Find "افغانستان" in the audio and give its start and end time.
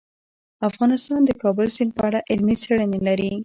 0.69-1.21